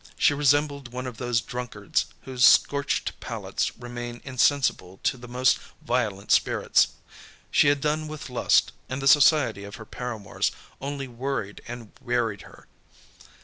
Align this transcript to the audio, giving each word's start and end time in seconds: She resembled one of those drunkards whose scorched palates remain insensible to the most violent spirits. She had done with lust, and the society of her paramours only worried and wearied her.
She 0.17 0.33
resembled 0.33 0.87
one 0.91 1.05
of 1.05 1.17
those 1.17 1.41
drunkards 1.41 2.07
whose 2.23 2.43
scorched 2.43 3.19
palates 3.19 3.77
remain 3.77 4.19
insensible 4.23 4.99
to 5.03 5.15
the 5.15 5.27
most 5.27 5.59
violent 5.83 6.31
spirits. 6.31 6.87
She 7.51 7.67
had 7.67 7.81
done 7.81 8.07
with 8.07 8.27
lust, 8.27 8.71
and 8.89 8.99
the 8.99 9.07
society 9.07 9.63
of 9.63 9.75
her 9.75 9.85
paramours 9.85 10.51
only 10.81 11.07
worried 11.07 11.61
and 11.67 11.91
wearied 12.03 12.41
her. 12.41 12.65